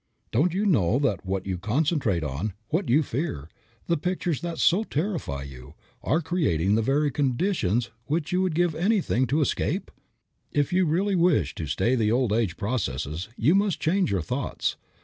Don't 0.31 0.51
you 0.51 0.65
know 0.65 0.97
that 0.97 1.23
what 1.27 1.45
you 1.45 1.59
concentrate 1.59 2.23
on, 2.23 2.53
what 2.69 2.89
you 2.89 3.03
fear, 3.03 3.49
the 3.85 3.97
pictures 3.97 4.41
that 4.41 4.57
so 4.57 4.83
terrify 4.83 5.43
you, 5.43 5.75
are 6.01 6.21
creating 6.23 6.73
the 6.73 6.81
very 6.81 7.11
conditions 7.11 7.91
which 8.07 8.31
you 8.31 8.41
would 8.41 8.55
give 8.55 8.73
anything 8.73 9.27
to 9.27 9.41
escape? 9.41 9.91
If 10.51 10.73
you 10.73 10.87
really 10.87 11.13
wish 11.13 11.53
to 11.53 11.67
stay 11.67 11.93
the 11.93 12.11
old 12.11 12.33
age 12.33 12.57
processes 12.57 13.29
you 13.37 13.53
must 13.53 13.79
change 13.79 14.09
your 14.09 14.23
thoughts. 14.23 14.75